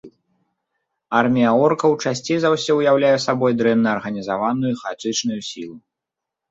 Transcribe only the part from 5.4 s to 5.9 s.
сілу.